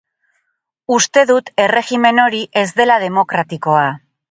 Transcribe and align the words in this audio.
Uste 0.95 1.25
dut 1.33 1.51
erregimen 1.67 2.23
hori 2.25 2.41
ez 2.65 2.67
dela 2.83 2.99
demokratikoa. 3.07 3.89